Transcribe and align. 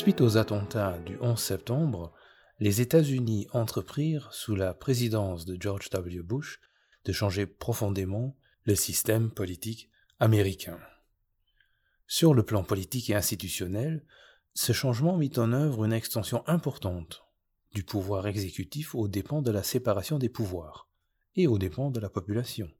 Suite 0.00 0.22
aux 0.22 0.38
attentats 0.38 0.98
du 1.00 1.18
11 1.20 1.38
septembre, 1.38 2.14
les 2.58 2.80
États-Unis 2.80 3.48
entreprirent, 3.52 4.32
sous 4.32 4.54
la 4.54 4.72
présidence 4.72 5.44
de 5.44 5.60
George 5.60 5.90
W. 5.90 6.22
Bush, 6.22 6.58
de 7.04 7.12
changer 7.12 7.44
profondément 7.44 8.34
le 8.64 8.74
système 8.76 9.30
politique 9.30 9.90
américain. 10.18 10.80
Sur 12.06 12.32
le 12.32 12.42
plan 12.42 12.64
politique 12.64 13.10
et 13.10 13.14
institutionnel, 13.14 14.02
ce 14.54 14.72
changement 14.72 15.18
mit 15.18 15.32
en 15.36 15.52
œuvre 15.52 15.84
une 15.84 15.92
extension 15.92 16.42
importante 16.48 17.26
du 17.74 17.84
pouvoir 17.84 18.26
exécutif 18.26 18.94
aux 18.94 19.06
dépens 19.06 19.42
de 19.42 19.50
la 19.50 19.62
séparation 19.62 20.18
des 20.18 20.30
pouvoirs 20.30 20.88
et 21.36 21.46
aux 21.46 21.58
dépens 21.58 21.90
de 21.90 22.00
la 22.00 22.08
population. 22.08 22.70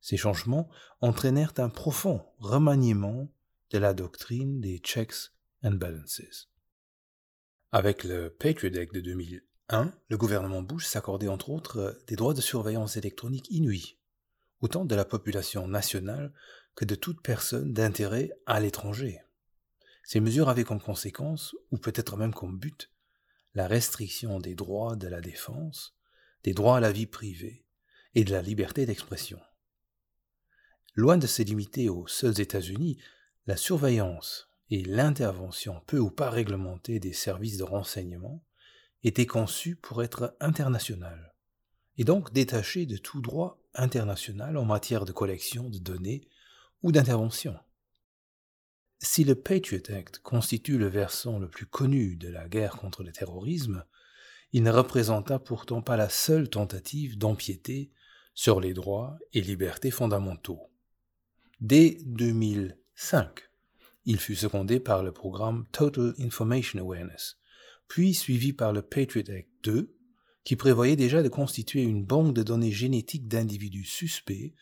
Ces 0.00 0.16
changements 0.16 0.68
entraînèrent 1.00 1.54
un 1.58 1.68
profond 1.68 2.26
remaniement 2.40 3.28
de 3.70 3.78
la 3.78 3.94
doctrine 3.94 4.60
des 4.60 4.78
checks 4.78 5.30
balances. 5.70 6.48
Avec 7.72 8.04
le 8.04 8.30
Patriot 8.30 8.76
Act 8.78 8.94
de 8.94 9.00
2001, 9.00 9.92
le 10.08 10.16
gouvernement 10.16 10.62
Bush 10.62 10.86
s'accordait 10.86 11.28
entre 11.28 11.50
autres 11.50 12.00
des 12.06 12.16
droits 12.16 12.34
de 12.34 12.40
surveillance 12.40 12.96
électronique 12.96 13.50
inouïs, 13.50 13.98
autant 14.60 14.84
de 14.84 14.94
la 14.94 15.04
population 15.04 15.66
nationale 15.66 16.32
que 16.74 16.84
de 16.84 16.94
toute 16.94 17.22
personne 17.22 17.72
d'intérêt 17.72 18.30
à 18.46 18.60
l'étranger. 18.60 19.20
Ces 20.04 20.20
mesures 20.20 20.48
avaient 20.48 20.64
comme 20.64 20.80
conséquence, 20.80 21.56
ou 21.70 21.78
peut-être 21.78 22.16
même 22.16 22.34
comme 22.34 22.58
but, 22.58 22.90
la 23.54 23.66
restriction 23.66 24.38
des 24.38 24.54
droits 24.54 24.96
de 24.96 25.08
la 25.08 25.20
défense, 25.20 25.96
des 26.42 26.52
droits 26.52 26.76
à 26.76 26.80
la 26.80 26.92
vie 26.92 27.06
privée 27.06 27.64
et 28.14 28.24
de 28.24 28.32
la 28.32 28.42
liberté 28.42 28.86
d'expression. 28.86 29.40
Loin 30.94 31.16
de 31.16 31.26
se 31.26 31.42
limiter 31.42 31.88
aux 31.88 32.06
seuls 32.06 32.40
États-Unis, 32.40 32.98
la 33.46 33.56
surveillance 33.56 34.53
et 34.70 34.82
l'intervention 34.84 35.82
peu 35.86 35.98
ou 35.98 36.10
pas 36.10 36.30
réglementée 36.30 37.00
des 37.00 37.12
services 37.12 37.58
de 37.58 37.64
renseignement 37.64 38.42
étaient 39.02 39.26
conçues 39.26 39.76
pour 39.76 40.02
être 40.02 40.36
internationales, 40.40 41.34
et 41.98 42.04
donc 42.04 42.32
détachées 42.32 42.86
de 42.86 42.96
tout 42.96 43.20
droit 43.20 43.60
international 43.74 44.56
en 44.56 44.64
matière 44.64 45.04
de 45.04 45.12
collection 45.12 45.68
de 45.68 45.78
données 45.78 46.26
ou 46.82 46.92
d'intervention. 46.92 47.56
Si 49.00 49.24
le 49.24 49.34
Patriot 49.34 49.82
Act 49.90 50.20
constitue 50.20 50.78
le 50.78 50.86
versant 50.86 51.38
le 51.38 51.48
plus 51.48 51.66
connu 51.66 52.16
de 52.16 52.28
la 52.28 52.48
guerre 52.48 52.76
contre 52.76 53.02
le 53.02 53.12
terrorisme, 53.12 53.84
il 54.52 54.62
ne 54.62 54.70
représenta 54.70 55.38
pourtant 55.38 55.82
pas 55.82 55.96
la 55.96 56.08
seule 56.08 56.48
tentative 56.48 57.18
d'empiéter 57.18 57.90
sur 58.34 58.60
les 58.60 58.72
droits 58.72 59.18
et 59.32 59.40
libertés 59.40 59.90
fondamentaux. 59.90 60.70
Dès 61.60 61.98
2005, 62.06 63.50
il 64.04 64.18
fut 64.18 64.36
secondé 64.36 64.80
par 64.80 65.02
le 65.02 65.12
programme 65.12 65.66
Total 65.72 66.14
Information 66.18 66.80
Awareness, 66.80 67.38
puis 67.88 68.14
suivi 68.14 68.52
par 68.52 68.72
le 68.72 68.82
Patriot 68.82 69.30
Act 69.30 69.48
2, 69.62 69.94
qui 70.44 70.56
prévoyait 70.56 70.96
déjà 70.96 71.22
de 71.22 71.28
constituer 71.28 71.82
une 71.82 72.04
banque 72.04 72.34
de 72.34 72.42
données 72.42 72.72
génétiques 72.72 73.28
d'individus 73.28 73.84
suspects, 73.84 74.54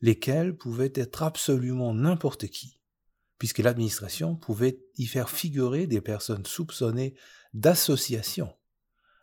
lesquels 0.00 0.56
pouvaient 0.56 0.92
être 0.94 1.22
absolument 1.22 1.92
n'importe 1.92 2.46
qui, 2.46 2.78
puisque 3.38 3.58
l'administration 3.58 4.36
pouvait 4.36 4.78
y 4.96 5.06
faire 5.06 5.28
figurer 5.28 5.86
des 5.86 6.00
personnes 6.00 6.46
soupçonnées 6.46 7.14
d'association 7.52 8.54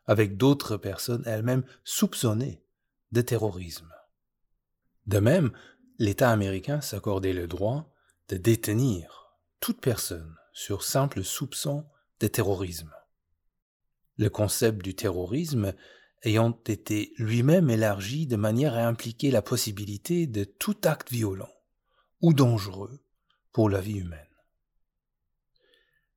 avec 0.06 0.36
d'autres 0.36 0.78
personnes 0.78 1.24
elles-mêmes 1.26 1.64
soupçonnées 1.84 2.64
de 3.12 3.22
terrorisme. 3.22 3.90
De 5.08 5.20
même, 5.20 5.52
l'État 6.00 6.32
américain 6.32 6.82
s'accordait 6.82 7.34
le 7.34 7.48
droit 7.48 7.94
de 8.28 8.38
détenir 8.38 9.21
toute 9.62 9.80
personne 9.80 10.36
sur 10.54 10.84
simple 10.84 11.24
soupçon 11.24 11.86
de 12.20 12.28
terrorisme. 12.28 12.92
Le 14.18 14.30
concept 14.30 14.84
du 14.84 14.96
terrorisme 14.96 15.74
ayant 16.24 16.60
été 16.66 17.14
lui-même 17.18 17.70
élargi 17.70 18.26
de 18.26 18.36
manière 18.36 18.74
à 18.74 18.88
impliquer 18.88 19.30
la 19.30 19.44
possibilité 19.44 20.26
de 20.26 20.44
tout 20.44 20.78
acte 20.84 21.12
violent 21.12 21.54
ou 22.22 22.34
dangereux 22.34 23.00
pour 23.52 23.70
la 23.70 23.82
vie 23.82 24.00
humaine. 24.00 24.20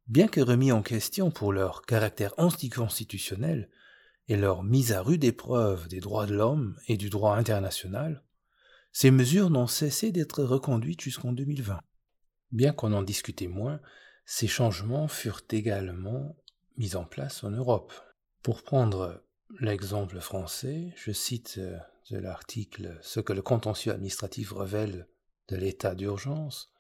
Bien 0.07 0.27
que 0.27 0.41
remis 0.41 0.73
en 0.73 0.83
question 0.83 1.31
pour 1.31 1.53
leur 1.53 1.83
caractère 1.83 2.35
anticonstitutionnel 2.39 3.71
et 4.29 4.37
leur 4.37 4.63
mise 4.63 4.93
à 4.93 5.03
rude 5.03 5.25
épreuve 5.25 5.89
des 5.89 6.01
droits 6.01 6.27
de 6.27 6.35
l'homme 6.35 6.79
et 6.89 6.97
du 6.97 7.11
droit 7.11 7.37
international, 7.37 8.23
ces 8.93 9.11
mesures 9.11 9.51
n'ont 9.51 9.67
cessé 9.67 10.13
d'être 10.13 10.45
reconduites 10.45 11.03
jusqu'en 11.03 11.33
2020. 11.33 11.81
Bien 12.55 12.73
qu'on 12.73 12.93
en 12.93 13.03
discutait 13.03 13.49
moins, 13.49 13.81
ces 14.27 14.47
changements 14.47 15.09
furent 15.09 15.43
également 15.51 16.37
mis 16.77 16.95
en 16.95 17.05
place 17.05 17.43
en 17.43 17.51
Europe. 17.51 17.93
Pour 18.43 18.63
prendre 18.63 19.25
l'exemple 19.59 20.21
français, 20.21 20.93
je 20.95 21.11
cite 21.11 21.57
euh, 21.59 21.77
de 22.13 22.19
l'article 22.19 22.97
Ce 23.03 23.19
que 23.19 23.33
le 23.33 23.43
contentieux 23.43 23.91
administratif 23.91 24.53
révèle 24.53 25.09
de 25.49 25.57
l'état 25.57 25.97
d'urgence 25.97 26.71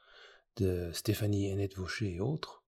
de 0.58 0.92
Stéphanie 0.92 1.50
Hennette-Vaucher 1.50 2.14
et 2.14 2.20
autres, 2.20 2.62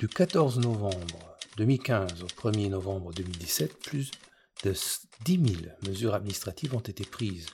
du 0.00 0.08
14 0.08 0.58
novembre 0.58 1.38
2015 1.58 2.24
au 2.24 2.26
1er 2.26 2.70
novembre 2.70 3.12
2017, 3.14 3.78
plus 3.78 4.10
de 4.64 4.74
10 5.24 5.54
000 5.60 5.72
mesures 5.86 6.14
administratives 6.14 6.74
ont 6.74 6.80
été 6.80 7.04
prises, 7.04 7.46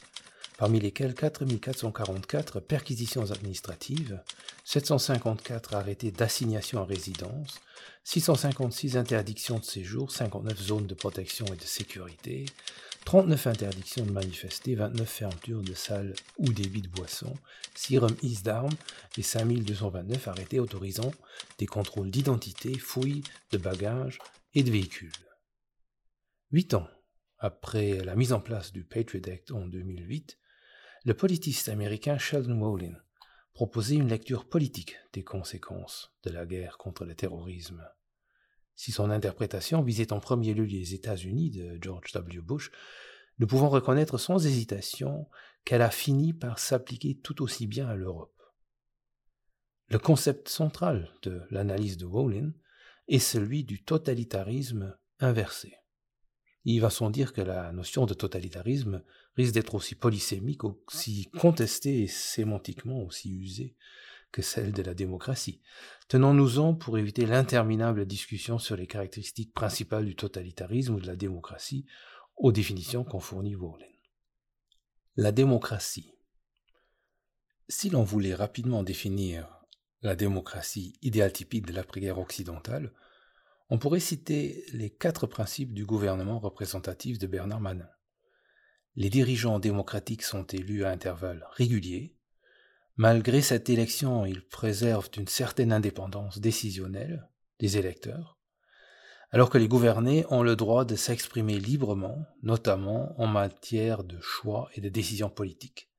parmi 0.63 0.79
lesquelles 0.79 1.17
4 1.17 1.45
444 1.45 2.61
perquisitions 2.61 3.33
administratives, 3.33 4.23
754 4.65 5.75
arrêtés 5.75 6.13
d'assignation 6.13 6.81
à 6.81 6.85
résidence, 6.85 7.61
656 8.05 8.97
interdictions 8.97 9.59
de 9.59 9.65
séjour, 9.65 10.13
59 10.13 10.57
zones 10.63 10.87
de 10.87 10.95
protection 10.95 11.47
et 11.47 11.57
de 11.57 11.65
sécurité, 11.65 12.45
39 13.07 13.49
interdictions 13.49 14.07
de 14.07 14.13
manifester, 14.13 14.77
29 14.77 15.09
fermetures 15.09 15.63
de 15.63 15.75
salles 15.75 16.15
ou 16.39 16.53
débits 16.53 16.83
de 16.83 16.89
boissons, 16.89 17.37
6 17.75 17.99
remises 17.99 18.45
d'armes 18.45 18.77
et 19.19 19.23
5229 19.23 20.29
arrêtés 20.29 20.61
autorisant 20.61 21.11
des 21.59 21.67
contrôles 21.67 22.13
d'identité, 22.13 22.79
fouilles 22.79 23.25
de 23.51 23.59
bagages 23.59 24.21
et 24.55 24.63
de 24.63 24.71
véhicules. 24.71 25.11
Huit 26.53 26.75
ans 26.75 26.87
après 27.41 27.95
la 28.05 28.15
mise 28.15 28.33
en 28.33 28.41
place 28.41 28.73
du 28.73 28.85
Patriot 28.85 29.29
Act 29.29 29.51
en 29.51 29.67
2008, 29.67 30.39
le 31.05 31.15
politiste 31.15 31.69
américain 31.69 32.17
Sheldon 32.17 32.61
Wolin 32.61 32.97
proposait 33.55 33.97
une 33.97 34.09
lecture 34.09 34.49
politique 34.49 34.97
des 35.13 35.25
conséquences 35.25 36.15
de 36.23 36.31
la 36.31 36.47
guerre 36.47 36.79
contre 36.79 37.05
le 37.05 37.15
terrorisme. 37.15 37.85
Si 38.77 38.93
son 38.93 39.11
interprétation 39.11 39.83
visait 39.83 40.13
en 40.13 40.21
premier 40.21 40.55
lieu 40.55 40.65
les 40.65 40.95
États-Unis 40.95 41.51
de 41.51 41.79
George 41.81 42.13
W. 42.13 42.41
Bush, 42.41 42.71
nous 43.39 43.47
pouvons 43.47 43.69
reconnaître 43.69 44.17
sans 44.17 44.47
hésitation 44.47 45.29
qu'elle 45.65 45.83
a 45.83 45.91
fini 45.91 46.33
par 46.33 46.59
s'appliquer 46.59 47.19
tout 47.19 47.43
aussi 47.43 47.67
bien 47.67 47.89
à 47.89 47.97
l'Europe. 47.97 48.41
Le 49.89 49.99
concept 49.99 50.49
central 50.49 51.13
de 51.23 51.43
l'analyse 51.51 51.97
de 51.97 52.07
Wolin 52.07 52.53
est 53.09 53.19
celui 53.19 53.65
du 53.65 53.83
totalitarisme 53.83 54.97
inversé. 55.19 55.75
Il 56.65 56.81
va 56.81 56.91
sans 56.91 57.11
dire 57.11 57.33
que 57.33 57.41
la 57.41 57.73
notion 57.73 58.07
de 58.07 58.15
totalitarisme 58.15 59.03
risque 59.37 59.55
d'être 59.55 59.75
aussi 59.75 59.95
polysémique, 59.95 60.65
aussi 60.65 61.29
contestée 61.39 62.03
et 62.03 62.07
sémantiquement 62.07 63.03
aussi 63.03 63.33
usée 63.33 63.77
que 64.31 64.43
celle 64.43 64.73
de 64.73 64.83
la 64.83 64.95
démocratie. 64.95 65.61
Tenons-nous-en 66.09 66.75
pour 66.75 66.99
éviter 66.99 67.27
l'interminable 67.27 68.07
discussion 68.07 68.59
sur 68.59 68.77
les 68.77 68.87
caractéristiques 68.87 69.53
principales 69.53 70.07
du 70.07 70.17
totalitarisme 70.17 70.95
ou 70.95 71.01
de 71.01 71.07
la 71.07 71.17
démocratie 71.17 71.87
aux 72.37 72.53
définitions 72.53 73.05
qu'en 73.05 73.21
fournit 73.21 73.55
Wolin. 73.55 73.87
La 75.17 75.33
démocratie. 75.33 76.15
Si 77.69 77.91
l'on 77.91 78.03
voulait 78.03 78.35
rapidement 78.35 78.83
définir 78.83 79.63
la 80.01 80.17
démocratie 80.17 80.99
idéal 81.03 81.33
typique 81.33 81.67
de 81.67 81.73
l'après-guerre 81.73 82.19
occidentale, 82.19 82.93
on 83.73 83.79
pourrait 83.79 84.01
citer 84.01 84.67
les 84.75 84.91
quatre 84.91 85.27
principes 85.27 85.73
du 85.73 85.87
gouvernement 85.87 86.39
représentatif 86.39 87.19
de 87.19 87.27
Bernard 87.27 87.63
Manin. 87.63 87.89
Les 88.97 89.09
dirigeants 89.09 89.59
démocratiques 89.59 90.25
sont 90.25 90.45
élus 90.45 90.85
à 90.85 90.91
intervalles 90.91 91.47
réguliers, 91.53 92.15
Malgré 92.97 93.41
cette 93.41 93.71
élection, 93.71 94.27
ils 94.27 94.47
préservent 94.47 95.09
une 95.17 95.27
certaine 95.27 95.73
indépendance 95.73 96.39
décisionnelle 96.39 97.27
des 97.59 97.79
électeurs, 97.79 98.39
alors 99.31 99.49
que 99.49 99.57
les 99.57 99.69
gouvernés 99.69 100.27
ont 100.29 100.43
le 100.43 100.55
droit 100.57 100.85
de 100.85 100.95
s'exprimer 100.95 101.59
librement, 101.59 102.27
notamment 102.43 103.19
en 103.19 103.27
matière 103.27 104.05
de 104.05 104.21
choix 104.21 104.69
et 104.75 104.83
de 104.83 104.91
décisions 104.91 105.31
politiques. 105.31 105.91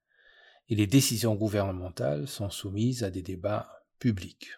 Et 0.70 0.76
les 0.76 0.86
décisions 0.86 1.34
gouvernementales 1.34 2.28
sont 2.28 2.52
soumises 2.52 3.04
à 3.04 3.10
des 3.10 3.24
débats 3.24 3.84
publics. 3.98 4.52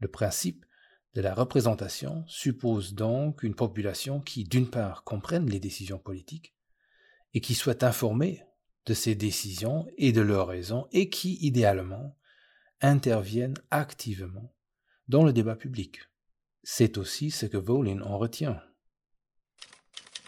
Le 0.00 0.08
principe 0.08 0.66
de 1.14 1.20
la 1.20 1.34
représentation 1.34 2.24
suppose 2.28 2.94
donc 2.94 3.42
une 3.42 3.54
population 3.54 4.20
qui, 4.20 4.44
d'une 4.44 4.70
part, 4.70 5.02
comprenne 5.04 5.48
les 5.48 5.60
décisions 5.60 5.98
politiques 5.98 6.54
et 7.34 7.40
qui 7.40 7.54
soit 7.54 7.82
informée 7.82 8.44
de 8.86 8.94
ces 8.94 9.14
décisions 9.14 9.86
et 9.98 10.12
de 10.12 10.20
leurs 10.20 10.48
raisons 10.48 10.86
et 10.92 11.10
qui, 11.10 11.36
idéalement, 11.40 12.16
interviennent 12.80 13.58
activement 13.70 14.54
dans 15.08 15.24
le 15.24 15.32
débat 15.32 15.56
public. 15.56 16.00
C'est 16.62 16.98
aussi 16.98 17.30
ce 17.30 17.46
que 17.46 17.56
Volin 17.56 18.00
en 18.02 18.18
retient. 18.18 18.62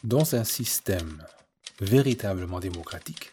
Dans 0.03 0.35
un 0.35 0.45
système 0.45 1.25
véritablement 1.81 2.59
démocratique, 2.59 3.33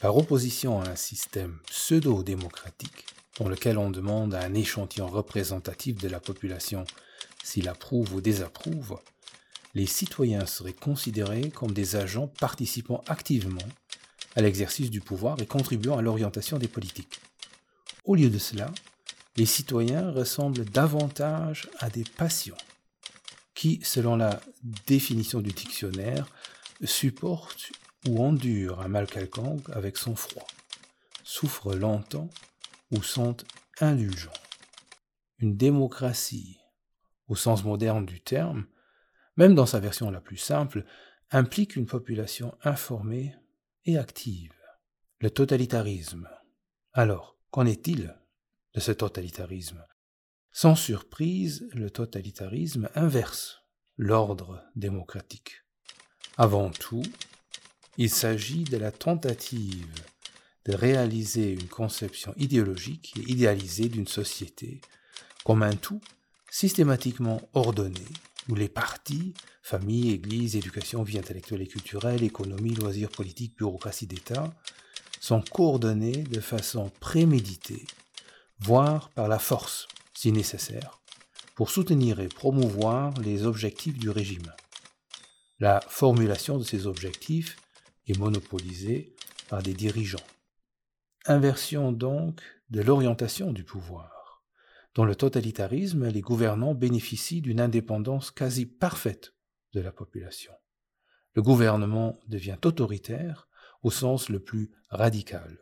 par 0.00 0.16
opposition 0.16 0.80
à 0.80 0.88
un 0.88 0.96
système 0.96 1.58
pseudo-démocratique, 1.66 3.06
lequel 3.48 3.78
on 3.78 3.90
demande 3.90 4.34
à 4.34 4.42
un 4.42 4.54
échantillon 4.54 5.06
représentatif 5.06 5.96
de 5.96 6.08
la 6.08 6.20
population 6.20 6.84
s'il 7.42 7.68
approuve 7.68 8.14
ou 8.14 8.20
désapprouve, 8.20 8.98
les 9.74 9.86
citoyens 9.86 10.46
seraient 10.46 10.72
considérés 10.72 11.50
comme 11.50 11.72
des 11.72 11.96
agents 11.96 12.28
participant 12.28 13.02
activement 13.08 13.58
à 14.36 14.42
l'exercice 14.42 14.90
du 14.90 15.00
pouvoir 15.00 15.40
et 15.40 15.46
contribuant 15.46 15.98
à 15.98 16.02
l'orientation 16.02 16.58
des 16.58 16.68
politiques. 16.68 17.20
Au 18.04 18.14
lieu 18.14 18.30
de 18.30 18.38
cela, 18.38 18.70
les 19.36 19.46
citoyens 19.46 20.10
ressemblent 20.10 20.64
davantage 20.64 21.70
à 21.78 21.88
des 21.88 22.04
passions 22.04 22.56
qui, 23.54 23.80
selon 23.82 24.16
la 24.16 24.40
définition 24.86 25.40
du 25.40 25.52
dictionnaire, 25.52 26.26
supportent 26.84 27.70
ou 28.08 28.22
endurent 28.22 28.80
un 28.80 28.88
mal 28.88 29.06
quelconque 29.06 29.68
avec 29.70 29.96
son 29.96 30.16
froid, 30.16 30.46
souffrent 31.22 31.74
longtemps 31.74 32.28
ou 32.92 33.02
sont 33.02 33.36
indulgents. 33.80 34.30
Une 35.38 35.56
démocratie, 35.56 36.60
au 37.26 37.34
sens 37.34 37.64
moderne 37.64 38.06
du 38.06 38.20
terme, 38.20 38.66
même 39.36 39.54
dans 39.54 39.66
sa 39.66 39.80
version 39.80 40.10
la 40.10 40.20
plus 40.20 40.36
simple, 40.36 40.84
implique 41.30 41.74
une 41.74 41.86
population 41.86 42.56
informée 42.62 43.34
et 43.86 43.98
active. 43.98 44.52
Le 45.18 45.30
totalitarisme. 45.30 46.28
Alors, 46.92 47.36
qu'en 47.50 47.66
est-il 47.66 48.14
de 48.74 48.80
ce 48.80 48.92
totalitarisme? 48.92 49.84
Sans 50.52 50.76
surprise, 50.76 51.68
le 51.72 51.90
totalitarisme 51.90 52.90
inverse 52.94 53.62
l'ordre 53.96 54.62
démocratique. 54.76 55.64
Avant 56.36 56.70
tout, 56.70 57.04
il 57.96 58.10
s'agit 58.10 58.64
de 58.64 58.76
la 58.76 58.90
tentative 58.90 59.94
de 60.64 60.74
réaliser 60.74 61.52
une 61.52 61.68
conception 61.68 62.34
idéologique 62.36 63.14
et 63.16 63.30
idéalisée 63.30 63.88
d'une 63.88 64.06
société 64.06 64.80
comme 65.44 65.62
un 65.62 65.74
tout 65.74 66.00
systématiquement 66.50 67.40
ordonné, 67.54 68.04
où 68.48 68.54
les 68.54 68.68
partis, 68.68 69.34
famille, 69.62 70.12
église, 70.12 70.54
éducation, 70.54 71.02
vie 71.02 71.18
intellectuelle 71.18 71.62
et 71.62 71.66
culturelle, 71.66 72.22
économie, 72.22 72.74
loisirs 72.74 73.10
politiques, 73.10 73.56
bureaucratie 73.56 74.06
d'État, 74.06 74.52
sont 75.20 75.40
coordonnés 75.40 76.24
de 76.24 76.40
façon 76.40 76.90
préméditée, 77.00 77.86
voire 78.58 79.08
par 79.10 79.28
la 79.28 79.38
force, 79.38 79.88
si 80.14 80.30
nécessaire, 80.30 81.00
pour 81.54 81.70
soutenir 81.70 82.20
et 82.20 82.28
promouvoir 82.28 83.14
les 83.20 83.46
objectifs 83.46 83.98
du 83.98 84.10
régime. 84.10 84.52
La 85.58 85.80
formulation 85.88 86.58
de 86.58 86.64
ces 86.64 86.86
objectifs 86.86 87.56
est 88.08 88.18
monopolisée 88.18 89.14
par 89.48 89.62
des 89.62 89.74
dirigeants. 89.74 90.18
Inversion 91.26 91.92
donc 91.92 92.42
de 92.70 92.82
l'orientation 92.82 93.52
du 93.52 93.62
pouvoir. 93.62 94.42
Dans 94.96 95.04
le 95.04 95.14
totalitarisme, 95.14 96.08
les 96.08 96.20
gouvernants 96.20 96.74
bénéficient 96.74 97.40
d'une 97.40 97.60
indépendance 97.60 98.32
quasi 98.32 98.66
parfaite 98.66 99.32
de 99.72 99.80
la 99.80 99.92
population. 99.92 100.52
Le 101.34 101.42
gouvernement 101.42 102.18
devient 102.26 102.56
autoritaire 102.64 103.46
au 103.84 103.92
sens 103.92 104.30
le 104.30 104.40
plus 104.40 104.72
radical. 104.90 105.58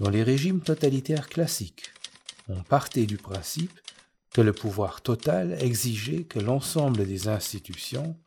Dans 0.00 0.10
les 0.10 0.24
régimes 0.24 0.62
totalitaires 0.62 1.28
classiques, 1.28 1.92
on 2.48 2.64
partait 2.64 3.06
du 3.06 3.18
principe 3.18 3.78
que 4.34 4.40
le 4.40 4.52
pouvoir 4.52 5.00
total 5.00 5.52
exigeait 5.62 6.24
que 6.24 6.40
l'ensemble 6.40 7.06
des 7.06 7.28
institutions, 7.28 8.18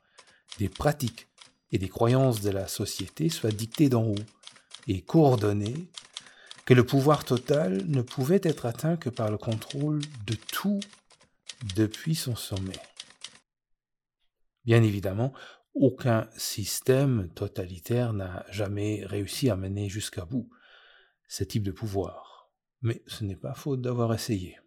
des 0.57 0.69
pratiques 0.69 1.27
et 1.73 1.79
des 1.79 1.89
croyances 1.89 2.39
de 2.39 2.49
la 2.49 2.69
société 2.69 3.27
soient 3.27 3.51
dictées 3.51 3.89
d'en 3.89 4.05
haut 4.05 4.25
et 4.87 5.01
coordonnées 5.01 5.89
que 6.65 6.73
le 6.73 6.85
pouvoir 6.85 7.25
total 7.25 7.85
ne 7.87 8.01
pouvait 8.01 8.41
être 8.43 8.65
atteint 8.65 8.95
que 8.95 9.09
par 9.09 9.29
le 9.29 9.37
contrôle 9.37 10.01
de 10.25 10.35
tout 10.35 10.79
depuis 11.75 12.15
son 12.15 12.35
sommet. 12.35 12.79
Bien 14.65 14.81
évidemment, 14.81 15.33
aucun 15.73 16.29
système 16.37 17.29
totalitaire 17.33 18.13
n'a 18.13 18.45
jamais 18.49 19.05
réussi 19.05 19.49
à 19.49 19.55
mener 19.55 19.89
jusqu'à 19.89 20.25
bout 20.25 20.49
ce 21.27 21.43
type 21.43 21.63
de 21.63 21.71
pouvoir, 21.71 22.51
mais 22.81 23.01
ce 23.07 23.23
n'est 23.23 23.35
pas 23.35 23.55
faute 23.55 23.81
d'avoir 23.81 24.13
essayé. 24.13 24.59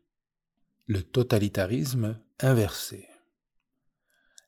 Le 0.87 1.03
totalitarisme 1.03 2.21
inversé. 2.41 3.09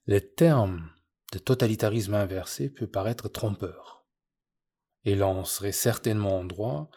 Le 0.06 0.20
terme 0.20 0.90
de 1.32 1.38
totalitarisme 1.38 2.14
inversé 2.14 2.70
peut 2.70 2.86
paraître 2.86 3.28
trompeur, 3.28 4.06
et 5.04 5.14
l'on 5.14 5.44
serait 5.44 5.72
certainement 5.72 6.40
en 6.40 6.44
droit 6.44 6.90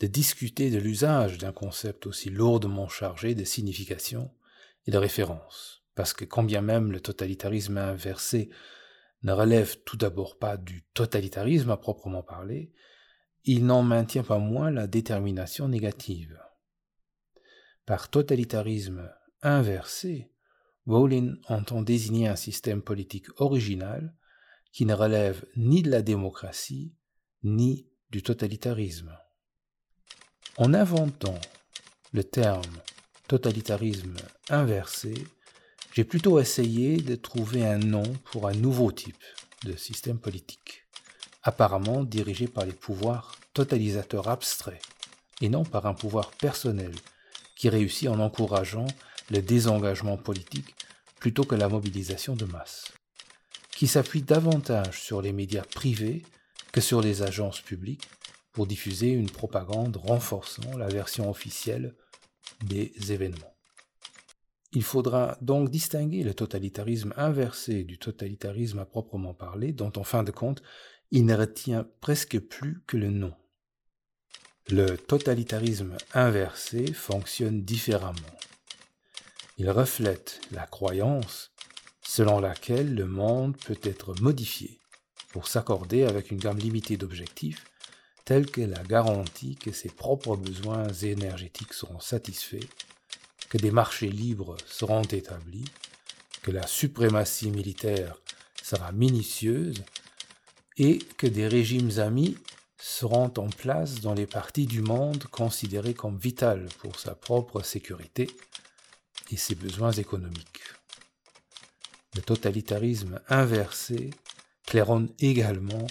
de 0.00 0.06
discuter 0.06 0.70
de 0.70 0.78
l'usage 0.78 1.38
d'un 1.38 1.52
concept 1.52 2.06
aussi 2.06 2.30
lourdement 2.30 2.88
chargé 2.88 3.34
de 3.34 3.44
signification 3.44 4.30
et 4.86 4.90
de 4.90 4.98
référence, 4.98 5.82
parce 5.94 6.12
que 6.12 6.24
quand 6.24 6.44
bien 6.44 6.62
même 6.62 6.92
le 6.92 7.00
totalitarisme 7.00 7.78
inversé 7.78 8.50
ne 9.22 9.32
relève 9.32 9.76
tout 9.84 9.96
d'abord 9.96 10.38
pas 10.38 10.56
du 10.56 10.84
totalitarisme 10.94 11.70
à 11.70 11.76
proprement 11.76 12.22
parler, 12.22 12.72
il 13.44 13.66
n'en 13.66 13.82
maintient 13.82 14.22
pas 14.22 14.38
moins 14.38 14.70
la 14.70 14.86
détermination 14.86 15.68
négative. 15.68 16.38
Par 17.84 18.10
totalitarisme 18.10 19.10
inversé, 19.42 20.30
Wolin 20.86 21.34
entend 21.48 21.82
désigner 21.82 22.28
un 22.28 22.36
système 22.36 22.82
politique 22.82 23.26
original 23.36 24.14
qui 24.72 24.86
ne 24.86 24.94
relève 24.94 25.44
ni 25.56 25.82
de 25.82 25.90
la 25.90 26.02
démocratie 26.02 26.94
ni 27.42 27.88
du 28.10 28.22
totalitarisme. 28.22 29.17
En 30.60 30.74
inventant 30.74 31.38
le 32.12 32.24
terme 32.24 32.64
totalitarisme 33.28 34.16
inversé, 34.50 35.14
j'ai 35.94 36.02
plutôt 36.02 36.40
essayé 36.40 36.96
de 36.96 37.14
trouver 37.14 37.64
un 37.64 37.78
nom 37.78 38.02
pour 38.32 38.48
un 38.48 38.54
nouveau 38.54 38.90
type 38.90 39.22
de 39.64 39.76
système 39.76 40.18
politique, 40.18 40.82
apparemment 41.44 42.02
dirigé 42.02 42.48
par 42.48 42.66
les 42.66 42.72
pouvoirs 42.72 43.36
totalisateurs 43.54 44.26
abstraits, 44.26 44.82
et 45.40 45.48
non 45.48 45.62
par 45.62 45.86
un 45.86 45.94
pouvoir 45.94 46.32
personnel 46.32 46.92
qui 47.54 47.68
réussit 47.68 48.08
en 48.08 48.18
encourageant 48.18 48.88
le 49.30 49.40
désengagement 49.40 50.16
politique 50.16 50.74
plutôt 51.20 51.44
que 51.44 51.54
la 51.54 51.68
mobilisation 51.68 52.34
de 52.34 52.46
masse, 52.46 52.86
qui 53.70 53.86
s'appuie 53.86 54.22
davantage 54.22 55.00
sur 55.00 55.22
les 55.22 55.32
médias 55.32 55.62
privés 55.62 56.24
que 56.72 56.80
sur 56.80 57.00
les 57.00 57.22
agences 57.22 57.60
publiques 57.60 58.08
pour 58.58 58.66
diffuser 58.66 59.10
une 59.10 59.30
propagande 59.30 59.96
renforçant 59.98 60.76
la 60.76 60.88
version 60.88 61.30
officielle 61.30 61.94
des 62.64 62.92
événements. 63.12 63.54
Il 64.72 64.82
faudra 64.82 65.38
donc 65.40 65.70
distinguer 65.70 66.24
le 66.24 66.34
totalitarisme 66.34 67.14
inversé 67.16 67.84
du 67.84 67.98
totalitarisme 67.98 68.80
à 68.80 68.84
proprement 68.84 69.32
parler, 69.32 69.70
dont 69.70 69.92
en 69.94 70.02
fin 70.02 70.24
de 70.24 70.32
compte, 70.32 70.60
il 71.12 71.24
ne 71.24 71.36
retient 71.36 71.86
presque 72.00 72.40
plus 72.40 72.82
que 72.88 72.96
le 72.96 73.10
nom. 73.10 73.32
Le 74.70 74.96
totalitarisme 74.96 75.96
inversé 76.12 76.92
fonctionne 76.92 77.62
différemment. 77.62 78.34
Il 79.58 79.70
reflète 79.70 80.40
la 80.50 80.66
croyance 80.66 81.52
selon 82.02 82.40
laquelle 82.40 82.92
le 82.92 83.06
monde 83.06 83.56
peut 83.56 83.78
être 83.84 84.20
modifié 84.20 84.80
pour 85.28 85.46
s'accorder 85.46 86.02
avec 86.02 86.32
une 86.32 86.38
gamme 86.38 86.58
limitée 86.58 86.96
d'objectifs 86.96 87.67
telle 88.28 88.50
que 88.50 88.60
la 88.60 88.82
garantie 88.82 89.56
que 89.56 89.72
ses 89.72 89.88
propres 89.88 90.36
besoins 90.36 90.86
énergétiques 90.88 91.72
seront 91.72 91.98
satisfaits, 91.98 92.68
que 93.48 93.56
des 93.56 93.70
marchés 93.70 94.10
libres 94.10 94.58
seront 94.66 95.00
établis, 95.00 95.64
que 96.42 96.50
la 96.50 96.66
suprématie 96.66 97.50
militaire 97.50 98.18
sera 98.62 98.92
minutieuse 98.92 99.82
et 100.76 100.98
que 101.16 101.26
des 101.26 101.48
régimes 101.48 101.98
amis 102.00 102.36
seront 102.78 103.32
en 103.38 103.48
place 103.48 104.02
dans 104.02 104.12
les 104.12 104.26
parties 104.26 104.66
du 104.66 104.82
monde 104.82 105.24
considérées 105.30 105.94
comme 105.94 106.18
vitales 106.18 106.68
pour 106.80 107.00
sa 107.00 107.14
propre 107.14 107.62
sécurité 107.62 108.28
et 109.30 109.38
ses 109.38 109.54
besoins 109.54 109.92
économiques. 109.92 110.64
Le 112.14 112.20
totalitarisme 112.20 113.22
inversé 113.30 114.10
claironne 114.66 115.08
également 115.18 115.86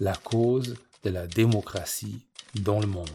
la 0.00 0.16
cause 0.16 0.74
de 1.02 1.10
la 1.10 1.26
démocratie 1.26 2.26
dans 2.54 2.80
le 2.80 2.86
monde. 2.86 3.10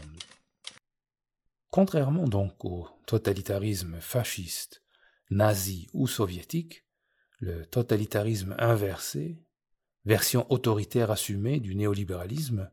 Contrairement 1.69 2.27
donc 2.27 2.63
au 2.65 2.87
totalitarisme 3.05 3.99
fasciste, 3.99 4.83
nazi 5.29 5.87
ou 5.93 6.07
soviétique, 6.07 6.85
le 7.39 7.65
totalitarisme 7.65 8.55
inversé, 8.57 9.43
version 10.05 10.49
autoritaire 10.51 11.11
assumée 11.11 11.59
du 11.59 11.75
néolibéralisme, 11.75 12.69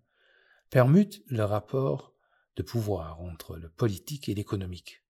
permute 0.70 1.22
le 1.26 1.44
rapport 1.44 2.14
de 2.56 2.62
pouvoir 2.62 3.20
entre 3.20 3.56
le 3.56 3.68
politique 3.68 4.28
et 4.28 4.34
l'économique, 4.34 5.04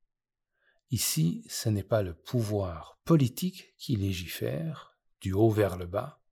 Ici, 0.95 1.45
ce 1.49 1.69
n'est 1.69 1.83
pas 1.83 2.03
le 2.03 2.15
pouvoir 2.15 3.01
politique 3.05 3.75
qui 3.79 3.97
légifère, 3.97 4.97
du 5.21 5.33
haut 5.33 5.51
vers 5.51 5.77
le 5.77 5.87
bas, 5.87 6.23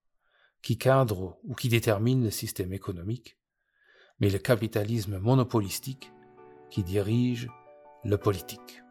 qui 0.62 0.78
cadre 0.78 1.40
ou 1.42 1.56
qui 1.56 1.68
détermine 1.68 2.22
le 2.22 2.30
système 2.30 2.72
économique, 2.72 3.40
mais 4.20 4.30
le 4.30 4.38
capitalisme 4.38 5.18
monopolistique 5.18 6.12
qui 6.70 6.82
dirige 6.82 7.48
le 8.04 8.16
politique. 8.16 8.81